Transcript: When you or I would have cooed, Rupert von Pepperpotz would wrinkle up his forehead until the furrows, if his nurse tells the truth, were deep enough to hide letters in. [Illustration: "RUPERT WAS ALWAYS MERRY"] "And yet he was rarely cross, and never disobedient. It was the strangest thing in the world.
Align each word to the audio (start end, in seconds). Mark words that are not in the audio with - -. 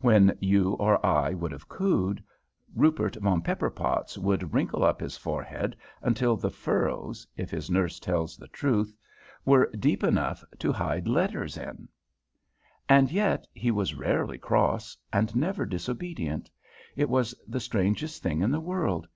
When 0.00 0.36
you 0.40 0.72
or 0.80 1.06
I 1.06 1.32
would 1.34 1.52
have 1.52 1.68
cooed, 1.68 2.20
Rupert 2.74 3.14
von 3.22 3.40
Pepperpotz 3.40 4.18
would 4.18 4.52
wrinkle 4.52 4.82
up 4.82 4.98
his 4.98 5.16
forehead 5.16 5.76
until 6.02 6.34
the 6.34 6.50
furrows, 6.50 7.24
if 7.36 7.52
his 7.52 7.70
nurse 7.70 8.00
tells 8.00 8.36
the 8.36 8.48
truth, 8.48 8.96
were 9.44 9.70
deep 9.78 10.02
enough 10.02 10.42
to 10.58 10.72
hide 10.72 11.06
letters 11.06 11.56
in. 11.56 11.88
[Illustration: 11.88 11.88
"RUPERT 12.88 12.88
WAS 12.88 12.88
ALWAYS 12.88 12.88
MERRY"] 12.88 12.98
"And 12.98 13.12
yet 13.12 13.48
he 13.52 13.70
was 13.70 13.94
rarely 13.94 14.38
cross, 14.38 14.96
and 15.12 15.36
never 15.36 15.64
disobedient. 15.64 16.50
It 16.96 17.08
was 17.08 17.36
the 17.46 17.60
strangest 17.60 18.24
thing 18.24 18.42
in 18.42 18.50
the 18.50 18.58
world. 18.58 19.06